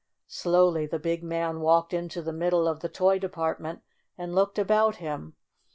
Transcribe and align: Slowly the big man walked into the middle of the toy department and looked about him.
Slowly 0.25 0.87
the 0.87 0.97
big 0.97 1.23
man 1.23 1.59
walked 1.61 1.93
into 1.93 2.23
the 2.23 2.33
middle 2.33 2.67
of 2.67 2.79
the 2.79 2.89
toy 2.89 3.19
department 3.19 3.83
and 4.17 4.33
looked 4.33 4.57
about 4.57 4.95
him. 4.95 5.35